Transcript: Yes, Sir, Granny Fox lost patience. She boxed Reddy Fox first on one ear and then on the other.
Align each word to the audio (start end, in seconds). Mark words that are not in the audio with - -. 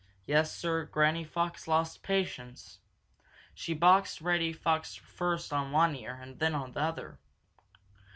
Yes, 0.25 0.51
Sir, 0.57 0.85
Granny 0.85 1.23
Fox 1.23 1.67
lost 1.67 2.01
patience. 2.01 2.79
She 3.53 3.75
boxed 3.75 4.19
Reddy 4.19 4.51
Fox 4.51 4.95
first 4.95 5.53
on 5.53 5.71
one 5.71 5.95
ear 5.95 6.17
and 6.19 6.39
then 6.39 6.55
on 6.55 6.71
the 6.71 6.81
other. 6.81 7.19